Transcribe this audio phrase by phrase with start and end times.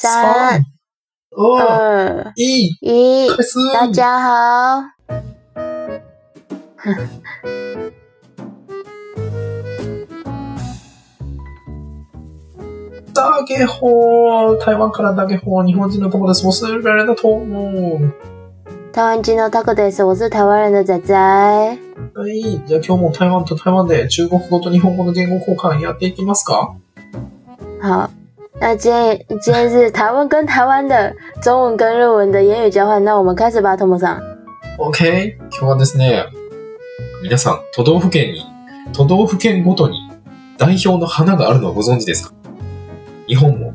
[0.00, 0.62] 三、
[1.32, 3.28] 二、二、一，一。
[3.74, 4.84] 大家好。
[13.12, 16.46] 大家好，台湾から大家好，日本人の友です。
[16.46, 18.12] 我是日本人的トム。
[18.92, 20.04] 台湾人のタコです。
[20.04, 21.12] 我是台湾人的仔仔。
[21.12, 21.76] は
[22.28, 22.62] い。
[22.64, 26.76] じゃあ今日も台湾と台湾で中国語と日本語の言語交換やっていきますか？
[27.82, 28.10] 好，
[28.60, 33.02] 那今天今天是台湾跟台湾的中文跟日文的言语交换。
[33.04, 34.22] 那我们开始吧，トモさん。
[34.78, 35.36] ?OK。
[35.50, 36.24] 今日はですね、
[37.22, 38.44] 皆さん、都道府県に、
[38.92, 40.10] 都道府県ごとに
[40.58, 42.34] 代表の花があるのをご存知ですか？
[43.28, 43.72] 日本も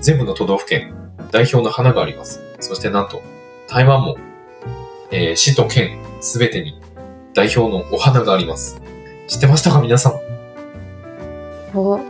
[0.00, 0.94] 全部の都道府県
[1.32, 2.40] 代表の花があります。
[2.60, 3.22] そしてなんと、
[3.68, 4.16] 台湾も、
[5.10, 6.80] えー市と県すべてに
[7.34, 8.80] 代表のお花があります。
[9.26, 10.12] 知ってましたか皆さん？
[11.74, 12.00] 我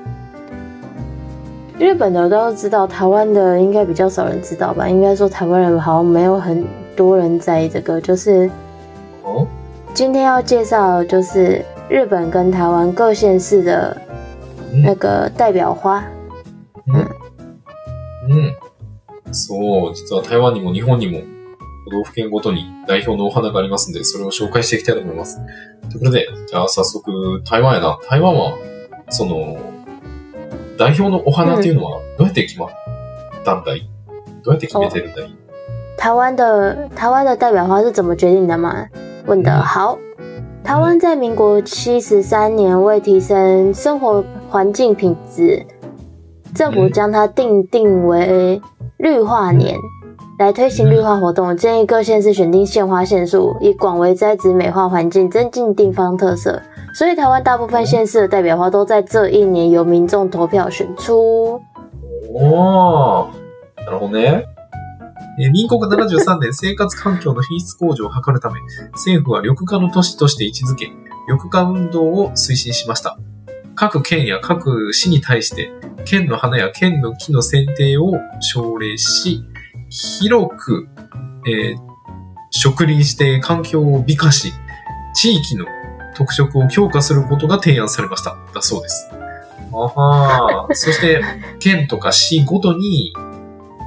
[1.80, 4.88] 日本的都知道，台湾的应该比较少人知道吧？
[4.88, 8.00] 应该说台湾人好像没有很多人在意这个。
[8.02, 8.50] 就是
[9.24, 9.48] 哦
[9.94, 13.98] 今天要介绍，就是日本跟台湾各县市的
[14.84, 16.04] 那个代表花。
[16.88, 16.98] う
[18.34, 18.54] ん。
[19.34, 21.22] そう、実は台湾にも日本にも
[21.86, 25.40] 都道府県ごとに代表のお花がありますので、それを紹介していきたいと思います。
[25.90, 27.98] ということで、じゃあ早速、台湾やな。
[28.10, 28.58] 台湾は、
[29.10, 29.58] その、
[30.78, 32.70] 代表のお花っていうのはどうやって決まっ
[33.44, 33.88] たんだい
[34.44, 35.36] どうやって決めてるんだい
[35.98, 38.88] 台湾的台湾的代表花是怎么决定的吗？
[39.28, 39.98] 问得嗯好。
[40.64, 45.66] 台湾在民国七十三年为提升生活环境品质，
[46.56, 48.62] 政府嗯将它定定为
[48.98, 49.76] 绿化年，
[50.40, 51.56] 来推行绿化活动。
[51.56, 56.62] 建议各县市选定县花县树，以广为栽植美化环境，增进地方特色。
[56.97, 61.61] 所以，台湾大部分县市的代表花都在这一年由民众投票选出。
[62.33, 64.47] おー、なるほどね。
[65.39, 68.59] えー民国73年、生活環境の品質向上を図るため、
[68.93, 70.91] 政府は緑化の都市として位置づけ、
[71.29, 73.19] 緑化運動を推進しました。
[73.75, 75.71] 各県や各市に対して、
[76.07, 79.45] 県の花や県の木の選定を奨励し、
[79.91, 80.89] 広く、
[81.47, 81.77] えー
[82.51, 84.51] 植林して環境を美化し、
[85.15, 85.67] 地域の
[86.17, 88.37] 特色を強化することが提案されました。
[88.55, 89.09] だそうです。
[89.73, 91.23] あはー そして、
[91.61, 93.13] 県とか市ごとに、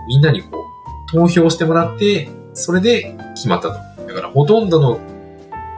[0.08, 3.74] みんなにこう、投票してもらって、それで決まったと。
[4.08, 5.00] だから、ほとんどの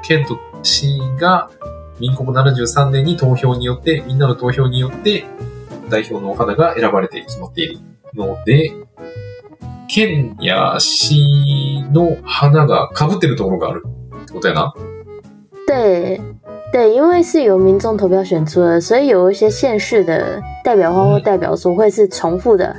[0.04, 1.50] 県と市が、
[2.00, 5.26] 民国73年に投票によって、みんなの投票によって、
[5.90, 7.80] 代表のお花が選ばれて決まっている
[8.16, 8.74] ので、
[9.88, 13.84] 県や市の花が被ってるところがある
[14.24, 14.74] ってことやな。
[15.68, 16.20] 对
[16.73, 22.77] 对，因为是由民众投票选出的，所以有一些县市的代表花或代表书会是重复的。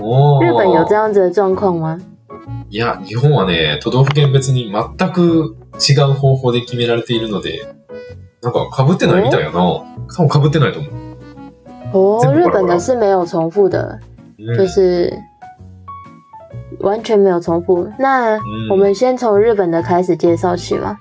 [0.00, 1.98] おー日本有这样子的状况吗？
[2.70, 7.66] いや、日本はね、都道府県別に全く違う方法で決められているので、
[8.42, 9.58] なんか被ってないみたいやな。
[9.58, 10.92] 多分被ってないと思う。
[11.92, 13.98] 哦，这么日本的是没有重复的，
[14.38, 15.12] うん就是
[16.80, 17.88] 完全没有重复。
[17.98, 20.96] 那うん我们先从日本的开始介绍起嘛。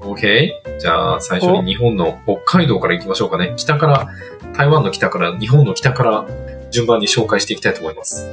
[0.00, 0.50] OK?
[0.78, 3.54] じゃあ、最初に日本の北海道から行きましょうかね。
[3.56, 4.08] 北から、
[4.56, 6.26] 台湾の北から、日本の北から
[6.70, 8.28] 順番に紹介していきたいと思います。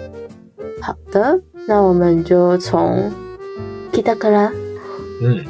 [0.81, 3.11] 好的，那我们就从
[3.91, 4.51] 北から
[5.21, 5.45] うん。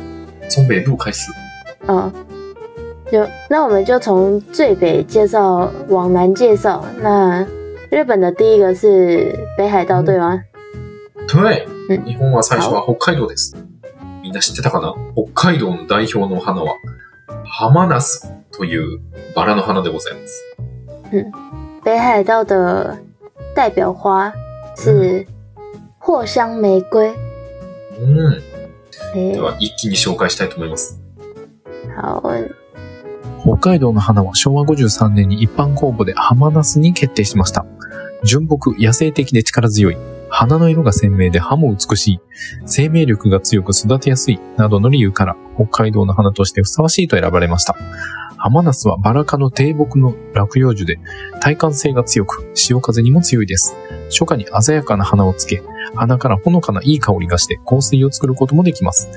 [0.50, 1.32] 从北部開始。
[1.88, 2.12] 啊、
[3.12, 6.86] 就那我们就从最北介绍往南介绍。
[7.02, 7.46] 那
[7.90, 10.44] 日本的第一个是北海道，嗯对吗？
[11.28, 11.66] はい。
[11.90, 13.56] うん日本は最初は北海道です。
[14.34, 14.94] な知ってたかな？
[15.16, 16.76] 北海道の代表の花は、
[17.46, 19.00] ハマナスという
[19.36, 20.44] バラの花でございます。
[21.84, 22.56] 北海道的
[23.56, 24.34] 代表花
[24.76, 25.26] 是
[26.00, 27.14] 藿香玫瑰。
[28.00, 28.42] うん。
[29.16, 31.00] 诶では、一気に紹介したいと思います。
[31.96, 32.22] 好，
[33.44, 37.66] 北海道の花は昭和53年に一般公募で浜ナスに決定しました。
[38.24, 39.98] 純朴、野生的で力強い。
[40.36, 42.20] 花の色が鮮明で葉も美しい。
[42.66, 44.40] 生命力が強く育てやすい。
[44.58, 47.76] などの理由から北海道の花としてふさわしいと選ばれました。
[48.38, 51.00] 浜ナスはバラ科の低木の落葉樹で
[51.40, 53.76] 耐寒性が強く潮風にも強いです。
[54.10, 55.62] 初夏に鮮やかな花をつけ、
[55.94, 59.10] 花からほのかないい香りがして香水を作ることもできます。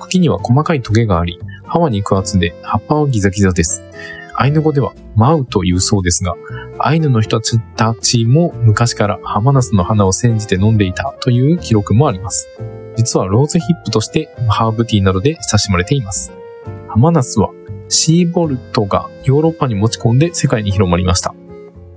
[0.00, 3.82] 茎には細かいトゲがあり、葉は肉厚で葉っぱはギザギザです。
[4.34, 6.34] アイヌ語ではマウというそうですが、
[6.78, 12.48] アイヌの人たちも昔からハマナスの花を煎じて飲んでいたという記録もあります。
[12.96, 16.32] 実はローズヒップとしてハーブティーなどで親しまれています。
[16.88, 17.50] ハマナスは
[17.88, 21.34] シーボルトがヨーロッパに持ち込んで世界に広まりました。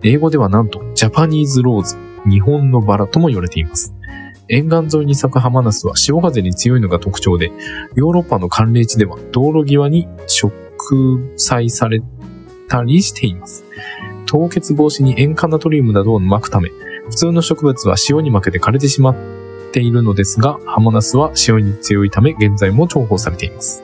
[0.04, 1.98] 英語ではなんと、ジャパニーズローズ、
[2.30, 3.96] 日本のバラとも言われています。
[4.48, 7.52] 沿岸沿いに咲くハマナスは潮風に強いのが特徴で、
[7.96, 12.02] ヨーロッパの寒冷地では道路際に植栽され
[12.68, 13.66] たりしています。
[14.26, 16.70] 凍結防止に塩化ナトリウムなどを撒くため、
[17.10, 19.16] 普通の植物は塩に負けて枯れてしまっ
[19.72, 23.84] ているのですが、ハマナスは塩に強いため現在も重宝されています。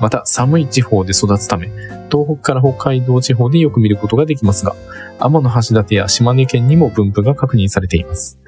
[0.00, 1.68] また、寒い地方で育つため、
[2.10, 4.74] 東北から北海道地方でよく見ることができますが、
[5.18, 8.38] 天の橋立や島根県にも分布が確認されています。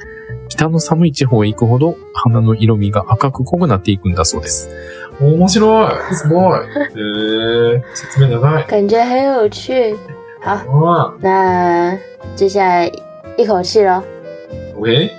[0.48, 4.68] 北の寒い地方へ行くほど花の色味が赤く濃くなっていくんだそうです。
[5.20, 6.60] 面白いすごい
[6.94, 8.64] えー、説明長い。
[8.66, 9.96] 感觉很有趣。
[10.42, 11.98] 好，あ那
[12.34, 12.90] 接下来
[13.36, 14.02] 一口气咯。
[14.76, 15.10] ー OK?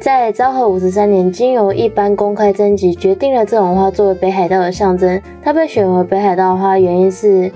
[0.00, 5.20] 在昭和五十三年，经由一般公开征集，决定了这种花作为北海道的象征。
[5.42, 7.52] 它被选为北海道花，原因是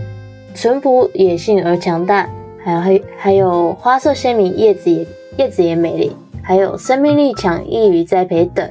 [0.54, 2.28] 淳朴、野性而强大，
[2.62, 8.66] 还有还还有花色鲜明，叶子也叶子也美丽，还有生命力强，易于栽培等。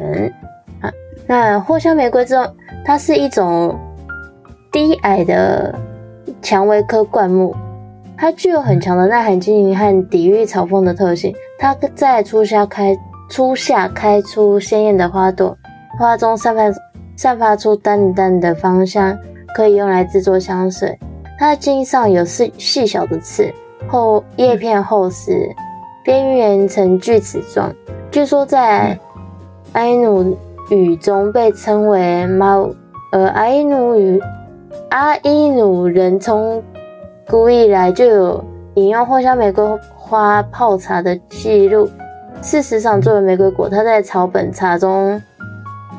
[0.81, 0.91] 啊，
[1.27, 2.55] 那藿香玫瑰这种，
[2.85, 3.77] 它是一种
[4.71, 5.73] 低矮的
[6.41, 7.55] 蔷薇科灌木，
[8.17, 11.35] 它具有很强的耐寒经营和抵御草风的特性。
[11.59, 12.97] 它在初夏开
[13.29, 15.57] 初夏开出鲜艳的花朵，
[15.97, 16.63] 花中散发
[17.15, 19.17] 散发出淡淡的芳香，
[19.55, 20.97] 可以用来制作香水。
[21.39, 23.51] 它的茎上有细细小的刺，
[23.87, 25.49] 后叶片厚实，
[26.03, 27.73] 边缘呈锯齿状。
[28.11, 28.97] 据说在
[29.71, 30.37] 阿伊努
[30.69, 32.69] 语中被称为猫，
[33.11, 34.21] 呃，阿伊努语
[34.89, 36.61] 阿伊努人从
[37.27, 38.43] 古以来就有
[38.75, 39.65] 饮用藿香玫瑰
[39.95, 41.89] 花泡茶的记录。
[42.41, 45.21] 事实上，作为玫瑰果，它在草本茶中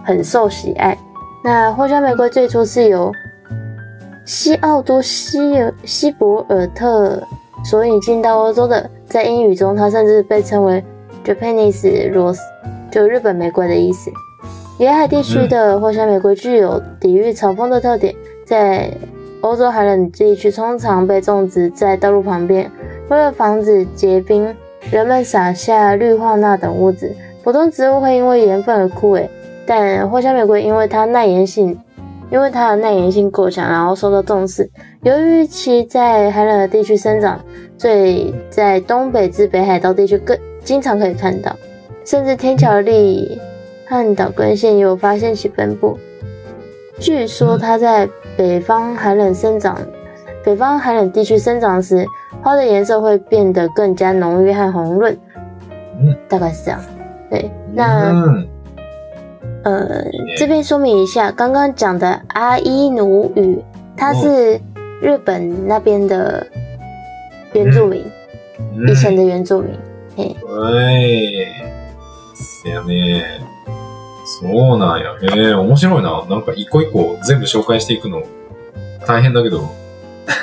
[0.05, 0.97] 很受喜爱。
[1.43, 3.11] 那藿香玫瑰最初是由
[4.27, 7.23] 西奥多西尔西博尔特
[7.65, 10.85] 所以进到欧洲的，在英语中，它甚至被称为
[11.25, 12.39] Japanese rose，
[12.91, 14.11] 就日本玫瑰的意思。
[14.79, 18.15] 沿海地区的藿香玫瑰具有抵御潮风的特点，
[18.45, 18.91] 在
[19.41, 22.71] 欧洲寒冷地区通常被种植在道路旁边，
[23.09, 24.55] 为了防止结冰。
[24.91, 29.27] 人们撒下氯化钠等物质，普通植物会因为盐分而枯萎，
[29.67, 31.79] 但藿香玫瑰因为它耐盐性，
[32.31, 34.71] 因为它的耐盐性过强，然后受到重视。
[35.03, 37.41] 由于其在寒冷的地区生长，
[37.79, 41.55] 所以在东北至北海道地区更经常可以看到，
[42.05, 43.41] 甚至天桥立
[43.87, 45.99] 和岛根县也有发现其分布。
[46.99, 49.79] 据说它在北方寒冷生长，
[50.45, 52.07] 北方寒冷地区生长时。
[52.43, 55.17] 花的颜色会变得更加浓郁和红润，
[56.29, 56.79] 大概是这样。
[57.31, 58.45] 对，那。
[59.65, 60.05] 呃，
[60.37, 63.63] 这边说明一下，刚刚讲的阿伊努语，
[63.97, 64.61] 它是
[65.01, 66.47] 日本那边的
[67.53, 68.05] 原住民，
[68.77, 69.71] うん以前的原住民。
[70.17, 70.37] 嘿。
[74.27, 75.15] そうなんや。
[75.21, 76.25] へえ、面白いな。
[76.29, 78.23] なんか一個一個全部紹介していくの
[79.07, 79.61] 大変だけど。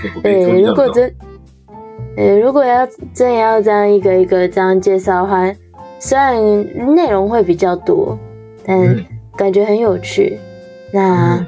[0.00, 0.74] 結構勉強对，になるな。
[0.74, 1.12] 如果真，
[2.16, 5.52] 呃，如果要真的要这样一个一个这样介绍的话，
[5.98, 8.18] 虽然内容会比较多，
[8.64, 9.04] 但うん
[9.36, 10.38] 感觉很有趣。
[10.92, 11.44] 那、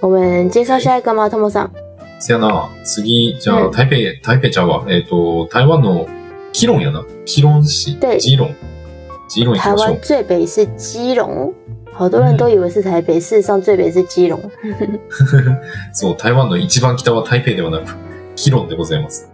[0.00, 1.28] 我们介绍下一个吗？
[1.28, 1.70] 托莫桑。
[2.20, 2.68] せやな。
[2.84, 4.84] 次、じゃあ、うん台北、台北ちゃうわ。
[4.88, 6.06] えっ、と、台湾の
[6.52, 7.04] キロンやな。
[7.24, 7.98] キロン市。
[7.98, 8.54] 对基隆。
[9.28, 9.74] 基隆台。
[9.74, 11.52] 湾最北是基隆，
[11.92, 14.40] 好多人都以为是台北，事实上最北是基隆。
[15.92, 17.94] そう、台湾の一番北は台北ではなく、
[18.36, 19.30] キロンでございます。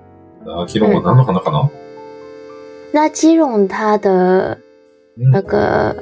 [0.46, 1.70] あキロンは何の花かな、
[2.94, 4.56] 那基隆它的
[5.18, 5.96] うん那个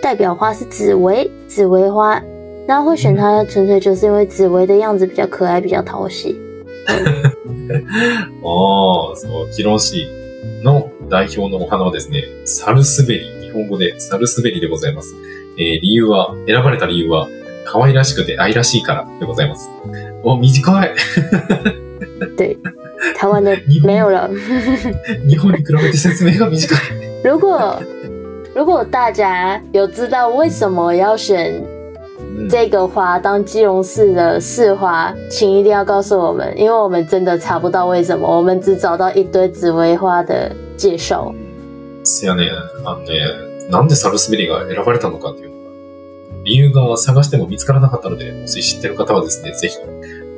[0.00, 2.22] 代表花是紫薇，紫薇花。
[2.68, 6.36] 那会选它，纯粹就是因为紫薇的样子比较可爱，比较讨喜。
[8.44, 10.06] ああ、そう、キロン市
[10.62, 13.24] の代表のお花はですね、サルスベリ。
[13.48, 15.16] 日本語でサルスベリでございます。
[15.58, 17.28] えー理由は、選ばれた理由は、
[17.64, 19.68] 可愛らしくて愛らしいからでございます。
[20.22, 20.94] お、短い
[22.38, 22.56] 对，
[23.15, 24.29] 台湾的日本没有了。
[25.27, 26.77] 日本に比べて説明が短い。
[27.23, 27.81] 如果
[28.55, 31.63] 如果大家有知道为什么要选
[32.19, 41.33] うん这个花当基隆市的市花，请一定要告诉我们，因为我们真的查不到为什么，我们只找到一堆紫薇花的介绍。
[42.03, 42.49] せやね、
[42.85, 45.61] あのね、なんでサルスベリが選ばれたのかっていうのが、
[46.43, 49.77] 理由が探しても見つからなかったので、もし知ってる方はですね、ぜひ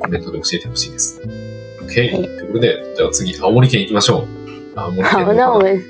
[0.00, 1.20] コメントで教えてほしいです。
[1.87, 2.13] OK。
[2.13, 4.27] はいということで、じゃあ次、青森県行きましょう。
[4.75, 5.81] 青森県好，の花那我们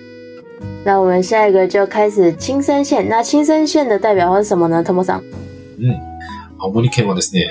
[0.86, 3.08] 那我们下一个就开始青森县。
[3.10, 4.84] 那青森县的代表花是什么呢？
[4.84, 5.22] 托莫桑。
[6.60, 7.48] 青森県はですね、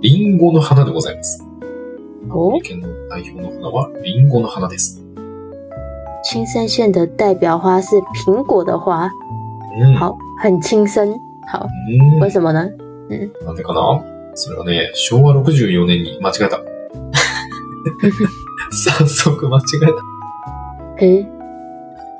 [0.00, 1.44] リンゴの花でございます。
[2.30, 5.02] 青哦森，県の代表の花はリンゴの花です。
[6.24, 9.10] 青森县的代表花是苹果的花，
[9.80, 9.96] うん。
[9.96, 11.06] 好，很轻声。
[11.50, 12.68] 好，うん为什么呢？
[13.44, 14.02] なんでかな
[14.34, 16.60] それはね、昭和64年に間違えた。
[18.70, 19.86] 早速間違え
[20.98, 21.04] た。
[21.04, 21.26] 诶，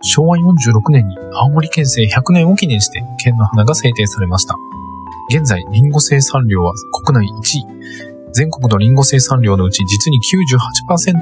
[0.02, 4.54] 昭和46年に青森県政100年を記念して県の花が制定されました。
[5.30, 6.72] 現在、リンゴ生産量は
[7.04, 7.66] 国内1位。
[8.32, 10.20] 全国のリンゴ生産量のうち実に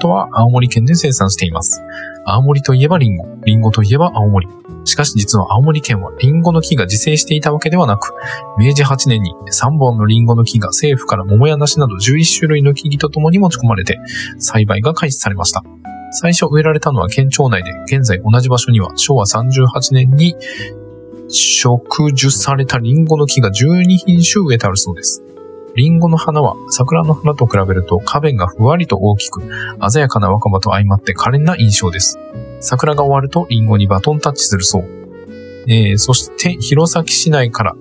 [0.01, 1.81] 98%は青森県で生産しています。
[2.27, 4.49] 青森といえばリンゴ、リンゴといえば青森。
[4.87, 8.15] しかし実は青森県はリンゴの木が自生していたわけではなく、
[8.59, 13.99] 明治8年に3本のリンゴの木が政府から桃や梨など11種類の木々とともに持ち込まれて、
[14.39, 15.65] 栽培が開始されました。
[16.13, 20.37] 最初植えられたのは県庁内で、現在同じ場所には昭和38年に
[21.29, 25.23] 植樹されたリンゴの木が12品種植えてあるそうです。
[25.77, 29.43] リンゴの花は桜の花と比べると花弁がふわりと大きく、
[29.91, 32.19] 鮮やかな若葉と相まって可憐な印象です。
[32.61, 34.85] 桜が終わるとリンゴにバトンタッチするそう。
[35.69, 37.77] えー、そして弘前市内から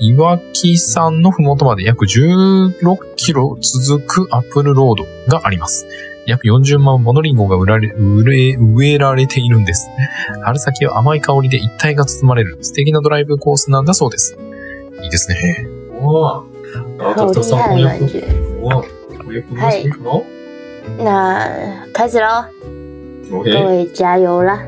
[0.00, 5.86] 岩木山のふもとまで約16キロ続くアップルロードがあります。
[6.26, 9.88] 約40万本のリンゴが売られ、植え、植えられているんです。
[10.42, 14.36] 春先は甘い香りで一体が包まれる素敵なドライブコースなんだそうです。
[15.02, 15.68] いいですね。
[16.00, 16.51] わあ、
[17.01, 18.07] あ、好たくさん厉害的感翻訳。
[18.07, 18.23] 觉。
[18.63, 18.83] わあ、
[19.17, 21.47] 翻訳のしていいかな那
[21.93, 22.45] 开始喽，
[23.29, 24.59] 各おへ位加油啦！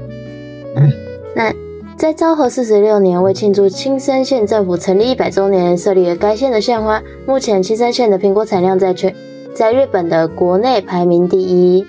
[0.76, 0.92] 嗯
[1.34, 1.54] 那
[1.98, 7.02] 在昭和四十六年，为庆祝青森县政府成立一百周年，设立了该县的县花。
[7.26, 9.16] 目前青森县的苹果产量在全
[9.54, 11.86] 在日本的国内排名第一，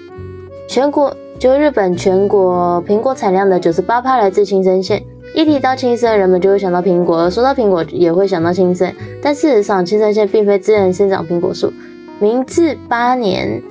[0.68, 5.02] 全国就日本全国苹果产量的九十八趴来自青森县。
[5.34, 8.92] 一提到青森，人们就会想到苹果；而说到苹果，也会想到青森。
[9.22, 11.72] 但事实上，青森县并非自然生长苹果树。
[12.18, 13.62] 明治八年，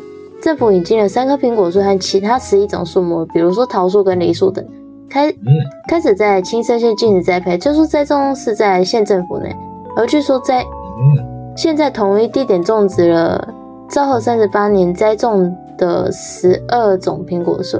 [0.42, 4.66] 政府引进了三棵苹果树和其他十一种树木，比如说桃树跟梨树等，
[5.10, 5.36] 开うん。
[5.90, 9.54] 开始在青森县禁止栽培，最初栽种是在县政府内，
[9.98, 11.56] 而据说在うん。
[11.58, 13.54] 现在同一地点种植了
[13.90, 17.78] 昭和三十八年栽种的十二种苹果树。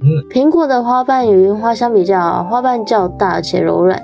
[0.00, 4.00] 嗯苹果的花瓣与樱花相比较，花瓣较大且柔软，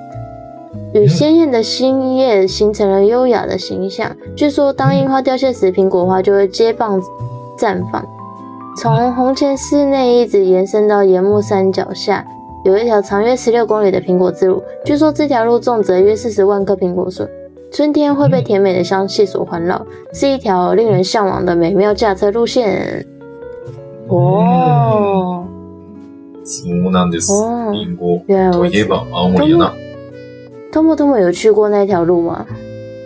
[0.93, 4.11] 与鲜艳的新叶形成了优雅的形象。
[4.35, 7.01] 据说，当樱花凋谢时，苹果花就会接棒
[7.57, 8.05] 绽放。
[8.77, 12.27] 从红前寺内一直延伸到岩木山脚下，
[12.65, 14.61] 有一条长约十六公里的苹果之路。
[14.85, 17.25] 据说这条路种植约四十万棵苹果树，
[17.71, 19.81] 春天会被甜美的香气所环绕，
[20.13, 23.07] 是一条令人向往的美妙驾车路线。
[24.09, 25.44] 哦，
[26.45, 27.33] そうなんです。
[27.33, 28.23] 哦リンゴ。
[28.53, 29.73] といえば青森やな。
[30.71, 32.47] 多么多么有去过那条路吗？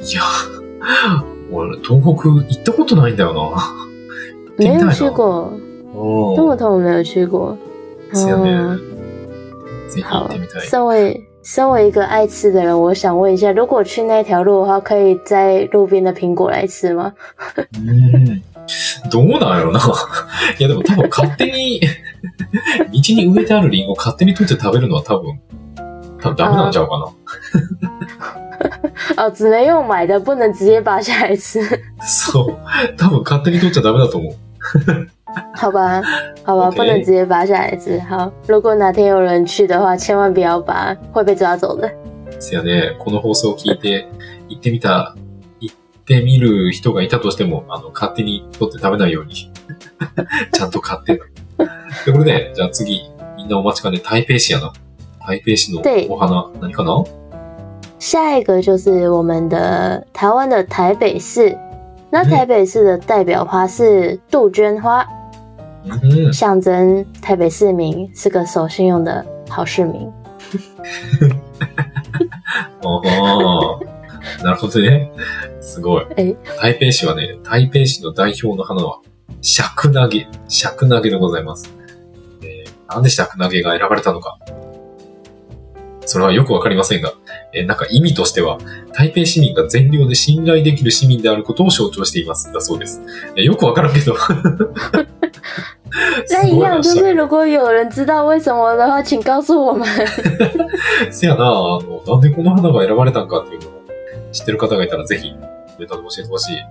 [0.02, 0.23] いや、
[1.52, 3.50] 俺、東北行ったことないんだよな。
[4.57, 5.50] 没有去过，
[5.95, 7.57] うん多么多么没有去过。
[8.12, 8.78] 是啊嗯，
[9.90, 10.66] ぜひ行ってみたい。
[10.68, 17.12] 身为身为一个爱吃的人，我想问一下，如果去那条路的话，可以摘路边的苹果来吃吗？
[17.76, 18.42] うん
[19.10, 19.80] どうなんやろな。
[20.58, 21.80] いやでも多分勝手に、
[22.92, 25.40] 道に植えてあるリンゴ勝手に取って食べるのは多分、
[26.20, 27.06] 多分ダメなんちゃうかな。
[29.25, 31.60] 哦，只能用买的，不能直接拔下来吃。
[32.00, 32.56] そう。
[32.96, 34.34] 多分勝手に取っちゃダメだと思う。
[35.54, 36.02] 好吧，
[36.44, 38.00] 好吧不能直接拔下来吃。
[38.00, 41.88] 好，如果哪天有人去的话，千万不要拔，会被抓走的。
[42.40, 44.08] せやね、この放送を聞いて、
[44.48, 45.27] 行ってみた、行
[46.09, 49.35] ってみる人がいたとしても、あの、勝手に取って食べないように、
[50.55, 51.21] ちゃんと買って。
[52.05, 53.03] ということで、じゃあ次、
[53.37, 54.73] みんなお待ちかね、台北市やな。
[55.27, 57.05] 台北市の对お花、何かな？
[57.99, 61.55] 下一个就是我们的台湾的台北市。
[62.11, 65.07] 那台北市的代表花是杜鹃花，
[65.85, 66.33] うん。
[66.33, 70.11] 象征台北市民是个守信用的好市民。
[72.81, 73.79] ああ、
[74.44, 75.12] なるほどね。
[75.61, 76.06] すごい。
[76.16, 79.00] え台北市はね、台北市の代表の花は、
[79.40, 81.73] 尺投げ、尺投げでございます。
[82.42, 84.38] えーなんで尺投げが選ばれたのか。
[86.06, 87.12] それはよくわかりませんが、
[87.52, 88.58] えーなんか意味としては、
[88.94, 92.50] 台北市民が善良で信頼できる市民であることを象徴しています。
[92.52, 93.02] だそうです。
[93.37, 94.16] えーよくわからんけど。
[96.30, 99.87] 那一样就是，如果有人知道为什么的话，请告诉我们。
[101.11, 101.49] せやな、あ
[101.80, 103.77] の、なんでこの花が選ばれたんかっていうのを
[104.38, 105.35] 知ってる方がいたらぜひ、
[105.78, 106.59] ネタで教えてほしい。
[106.61, 106.66] あ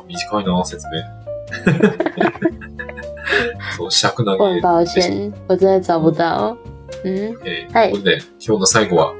[0.00, 1.02] ー短いな、説明。
[3.76, 4.60] そう、尺投げ。
[4.60, 6.56] 抱歉，我真的找不到。
[7.04, 9.12] 嗯，えーはいということで、今日の最後は、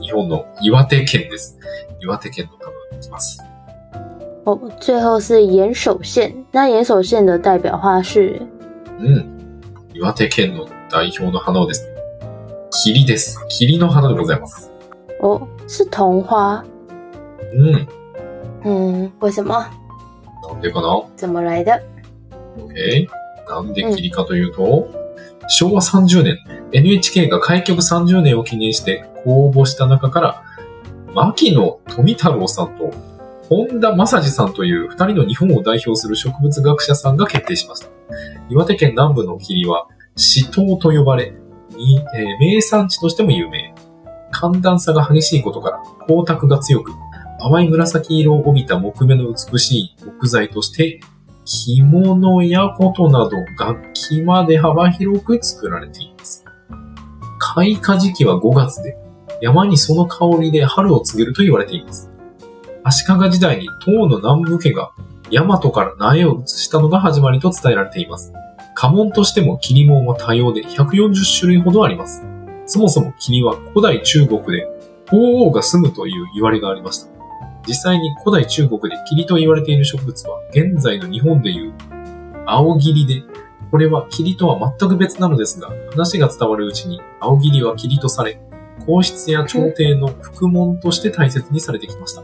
[0.00, 1.58] 日本の岩手県です。
[2.00, 3.42] 岩手県の花がいきます。
[4.44, 6.44] 哦，最后是岩手县。
[6.52, 8.40] 那岩手县的代表花是
[9.00, 9.26] うん。
[9.94, 11.92] 岩手県の代表の花はですね、
[12.70, 13.38] 霧です。
[13.48, 14.71] 霧の花でございます。
[15.22, 16.62] 哦，是桐花？
[17.54, 17.86] うん。
[18.64, 19.70] 嗯，为什么？
[20.48, 21.02] なんでかな？
[21.16, 21.80] 怎么来的
[22.58, 23.08] ？?OK。
[23.48, 24.88] なんで霧かというと、
[25.48, 26.38] 昭和30年、
[26.72, 30.42] NHK が開局30年を記念して公募した中から、
[31.14, 32.90] 牧野富太郎さんと
[33.48, 37.88] 本田正治さんという二人の日本を代表する植物学者さんが決定しました。
[38.48, 39.86] 岩手県南部の霧は、
[40.16, 41.34] 死島と呼ばれ、
[41.70, 43.74] にえー名産地としても有名。
[44.32, 46.92] 寒暖差が激しいことから光沢が強く、
[47.38, 51.00] 淡い紫色を帯びた木目の美しい木材として、
[51.44, 56.44] 着物や琴など楽器まで幅広く作られています。
[57.38, 58.96] 開花時期は5月で、
[59.40, 62.10] 山にその香りで春を告げると言われています。
[62.84, 64.92] 足利時代に唐の南部家が
[65.30, 68.32] 大和から苗を移したのが始まりと伝えられています。
[68.74, 72.24] 家紋としても霧紋は多様で140種類ほどあります。
[72.66, 74.66] そもそも霧は古代中国で
[75.10, 77.12] 鳳凰が住むという言われがありました。
[77.66, 81.72] 実際に古代中国で霧と言われている植物は現在の日本でいう
[82.46, 83.22] 青霧で、
[83.70, 88.40] これは霧とは全く別なのですが、話が伝わるうちに青霧は霧とされ、
[88.84, 92.22] 皇室や朝廷の副門として大切にされてきました。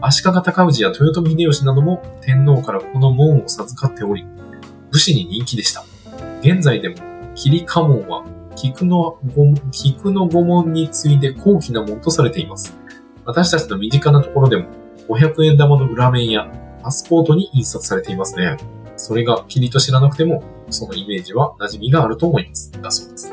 [0.00, 4.26] 足利尊氏や豊臣秀吉なども天皇からこの門を授かっており、
[4.90, 5.84] 武士に人気でした。
[6.40, 6.96] 現在でも、
[7.34, 8.24] 霧家門は
[8.60, 12.76] 菊の御菊の御門に次いで高貴な門とされています。
[13.24, 14.66] 私たちの身近なところでも、
[15.08, 16.50] 500円玉の裏面や
[16.82, 18.56] パスポートに印刷されていますね。
[18.96, 22.72] それが霧と知らなくても、そのイメージは馴染みがあると思います。
[22.72, 23.32] だそうです。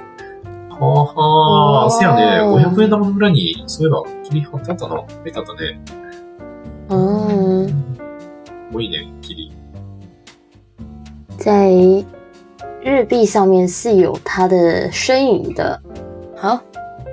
[0.69, 5.03] はあはーせやね、500円玉の裏に、そういえば霧貼ってあったな。
[5.09, 5.81] 書いてあったね。
[6.89, 7.67] 嗯，
[8.71, 9.51] 多いね、霧。
[11.37, 12.05] 在
[12.84, 15.80] 日币上面是有它的身影的。
[16.36, 16.60] 好，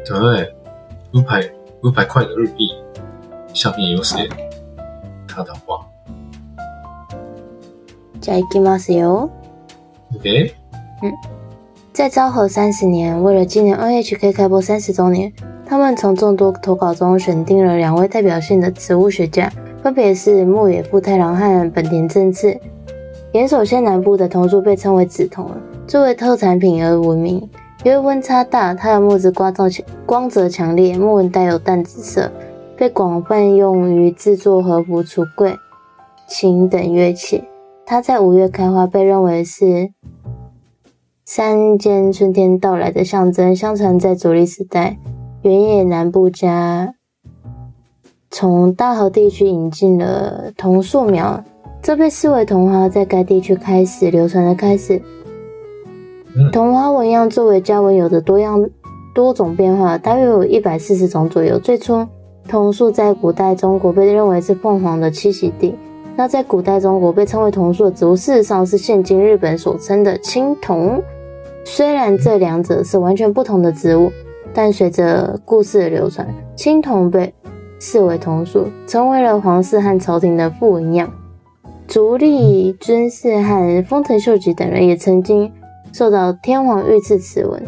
[0.06, 0.54] 对，
[1.14, 1.42] 五百
[1.84, 2.70] 五百块的日币
[3.54, 4.30] 上面有写
[5.28, 5.86] 他的话。
[8.20, 9.30] じゃあ行きますよ。
[10.16, 10.54] OK？
[11.94, 15.34] 在昭和三十年，为了纪念 NHK 开播三十周年，
[15.66, 22.60] 他们从众多投稿中选定了两位代表性的植物学家，分别是牧野富太郎和本田正次。
[23.33, 25.51] 岩手县南部的桐树被称为紫桐，
[25.87, 27.49] 作为特产品而闻名。
[27.83, 32.31] 因为温差大，它的木质光泽强光泽强烈，木纹带有淡紫色，
[32.77, 35.57] 被广泛用于制作和服、橱柜、
[36.29, 37.43] 琴等乐器。
[37.87, 39.93] 它在五月开花，被认为是
[41.25, 43.57] 山间春天到来的象征。
[43.57, 44.99] 相传在左立时代，
[45.41, 46.95] 原野南部家
[48.31, 51.43] 从大和地区引进了桐树苗，
[51.83, 55.03] 这被视为桐花在该地区开始流传的开始。
[56.37, 58.71] 嗯桐花纹样作为家纹有着多样
[59.13, 61.59] 多种变化，大约有一百四十种左右。
[61.59, 62.07] 最初，
[62.49, 65.75] 桐树在古代中国被认为是凤凰的栖息地。
[66.15, 71.03] 那在古代中国被称为桐树的植物，事实上是现今日本所称的青桐。
[71.65, 74.11] 虽然这两者是完全不同的植物，
[74.55, 77.35] 但随着故事的流传，青桐被
[77.81, 81.11] 视为桐树，成为了皇室和朝廷的副纹样。
[81.92, 85.52] 足利尊氏和丰臣秀吉等人也曾经
[85.94, 87.64] 受到天皇御赐此纹。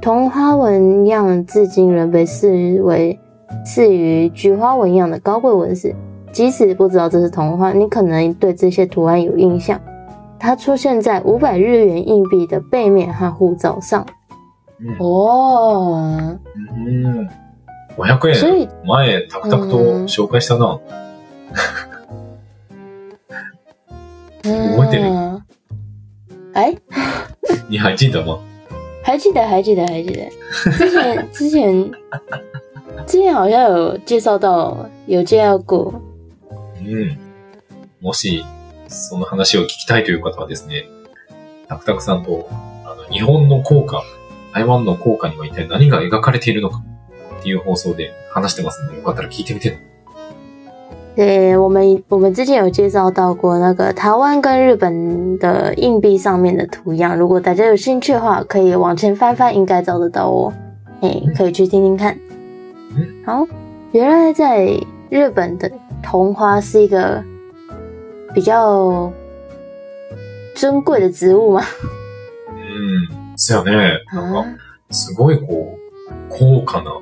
[0.00, 3.18] 桐花纹样至今仍被视为
[3.64, 5.94] 次于菊花纹样的高贵纹饰。
[6.32, 9.78] 即使不知道这是桐花，你可能对这些图案有印象。
[10.38, 14.06] 它出现在五百日元硬币的背面和护照上。
[14.80, 17.28] うん哦，うん。
[17.96, 18.34] 500円。
[18.34, 20.80] 所以前、タクタクと紹介したな。
[24.47, 25.43] 覚えてる嗯
[26.53, 26.75] 哎，
[27.69, 28.39] 你还记得吗？
[29.03, 30.29] 还记得，还记得，还记得。
[30.71, 31.91] 之前之前
[33.05, 35.93] 之前好像有介绍到，有介绍过。
[36.81, 37.17] うん。
[38.01, 38.43] もし、
[38.87, 40.85] その話を聞きたいという方はですね、
[41.67, 42.49] タクタクさんと、
[42.85, 44.03] あの、日本の効果、
[44.53, 46.81] 台湾の効果には一体何が描かれているのか
[47.39, 49.79] っていう放送で話してますので、よかったら聞いてみてね。
[51.16, 60.52] 对我们，我们之前有介绍到过那个台湾跟日本的硬币上面的图样，如果大家有兴趣的话，可以往前翻翻，应该找得到哦。
[61.02, 62.18] 哎，可以去听听看。
[63.26, 63.46] 好，
[63.92, 64.68] 原来在
[65.10, 65.70] 日本的
[66.02, 67.22] 桐花是一个
[68.34, 69.12] 比较
[70.54, 71.62] 珍贵的植物吗？
[72.48, 73.36] うん。
[73.36, 73.98] そうやね。
[74.12, 74.44] なんか、啊，
[74.90, 77.00] すごいこう、高価な、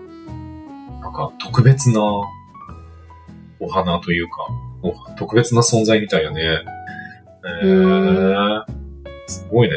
[1.01, 2.01] なんか特別な
[3.60, 4.48] お花というか、
[4.82, 6.42] お特別な存在みたいよね。
[7.64, 8.64] えうー、
[9.28, 9.76] すごいね。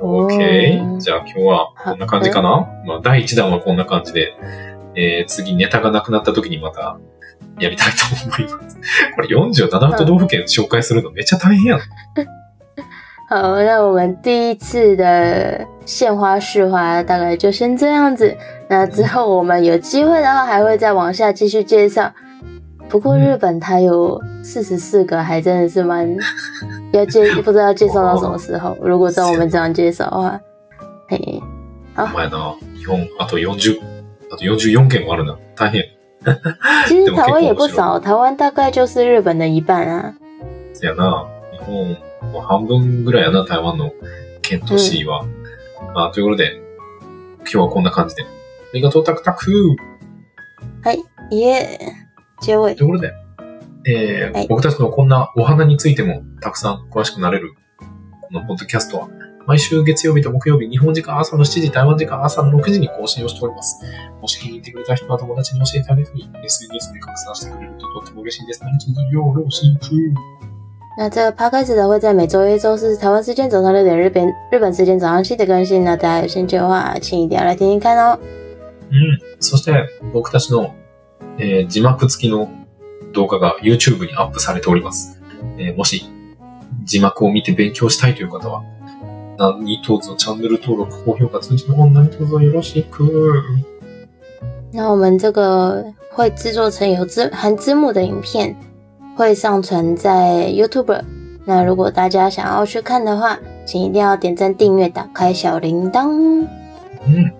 [0.00, 0.98] OK。
[0.98, 2.66] じゃあ今日はこんな感じかな？
[2.86, 4.32] まあ第1弾はこんな感じで、
[4.94, 6.98] えー、次ネタがなくなった時にまた
[7.58, 8.76] やりたいと思います。
[9.16, 11.80] これ47都道府県紹介するのめっちゃ大変やん。
[13.28, 18.36] 好，那我们第一次的献花试花大概就先这样子。
[18.68, 22.10] 那之后我们有机会的话，还会再往下继续介绍。
[22.88, 26.16] 不过日本它有四十四个，还真的是蛮
[26.92, 28.76] 要介，不知道介绍到什么时候。
[28.80, 30.40] 如果照我们这样介绍的话，
[31.08, 31.42] 嘿，
[31.96, 33.80] お前な、日本、あと40、
[34.30, 35.36] あと44件もあるな。
[35.54, 35.84] 大変。
[36.86, 40.14] 其实台湾也不少，台湾大概就是日本的一半啊。
[40.74, 41.96] せやな、日本、
[42.32, 43.92] もう半分ぐらいやな、台湾の
[44.42, 45.24] 県都市は。
[45.94, 46.60] まあ、ということで、
[47.40, 48.22] 今日はこんな感じで。
[48.22, 48.26] あ
[48.74, 49.50] りがとう、タクタク
[50.82, 51.78] はい、耶，
[52.40, 53.12] 结尾ということで、
[53.86, 57.54] えーはい僕たちのこんなお花についてもたくさん詳しくなれる、
[58.22, 59.08] このポッドキャストは、
[59.46, 63.82] 毎週月曜日と木曜日、日本時間朝の7時、台湾時間朝の6時に更新をしております。
[64.20, 68.62] もし気に入ってくれた人は友達に教えてあげたり、SNS で拡散してくれるととっても嬉しいです。
[68.62, 69.88] 何卒よろしく。
[70.98, 75.84] 那这个 podcast 的会在每周一、周四台湾时间早上六点，日本日本时间早上七点更新。
[75.84, 78.18] 那大家有兴趣的话，请一定要来听听看哦。
[78.90, 79.18] うん。
[79.38, 79.72] そして、
[80.12, 80.74] 僕たちの、
[81.38, 82.50] えー字幕付きの
[83.12, 85.20] 動画が YouTube にアップされております。
[85.56, 86.04] えーもし、
[86.84, 88.62] 字幕を見て勉強したいという方は、
[89.38, 93.04] 何卒チャンネル登録、高評価、通知の方何卒よろしく。
[94.72, 98.54] 那我们这个会制作成有字含字幕的影片，
[99.16, 101.02] 会上传在 YouTube。
[101.46, 106.08] 那如果大家想要去看的话，请一定要点赞、订阅、打开小铃铛。
[106.10, 106.46] う
[107.08, 107.32] ん。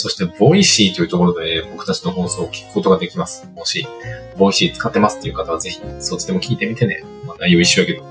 [0.00, 3.46] そして、 Voicy というところで僕たちの放送を聞くことができます。
[3.54, 3.86] もし、
[4.38, 7.04] Voicy 使ってますっていう方はぜひ、そっちでも聞いてみてね。
[7.26, 8.02] まあ、内容一緒やけど。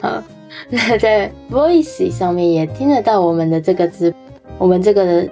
[0.00, 0.22] 好，
[0.70, 4.14] 那在 Voicy 上面也听得到我们的这个直，
[4.58, 5.28] 我们这个的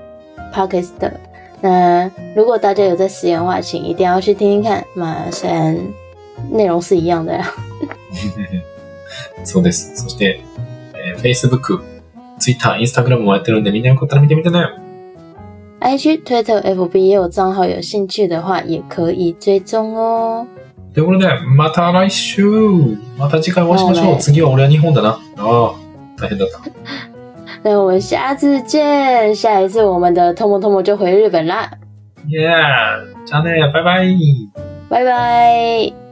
[0.53, 1.13] Podcast 的。
[1.61, 4.85] 那如果大家有在使用的话，请一定要去听听看。
[4.95, 5.79] 嘛，虽然
[6.51, 7.55] 内容是一样的啦。
[9.45, 9.95] そうです。
[9.97, 10.41] そして、
[10.95, 11.83] えー Facebook、
[12.39, 14.67] Twitter、Instagram もやってるんで、みんなよかったら見てみてね。
[15.81, 20.47] IG、Twitter、FB 也有账号，有兴趣的话也可以追踪哦。
[20.95, 22.45] ということで、また来週
[23.19, 24.19] また次回お会いしましょう。
[24.19, 25.11] 次は俺は日本だな。
[25.11, 25.75] ああ、
[26.17, 26.61] 大変だった。
[27.63, 31.71] 那我们下次见，下一次我们的 Tomo Tomo 就回日本啦，
[32.29, 34.49] イエーじゃあね、バイバイ
[34.91, 36.04] 拜拜。